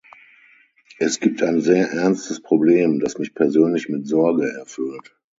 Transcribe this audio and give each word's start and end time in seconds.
Es 0.97 1.19
gibt 1.19 1.43
ein 1.43 1.61
sehr 1.61 1.91
ernstes 1.91 2.41
Problem, 2.41 2.99
das 2.99 3.19
mich 3.19 3.35
persönlich 3.35 3.87
mit 3.87 4.07
Sorge 4.07 4.51
erfüllt. 4.51 5.15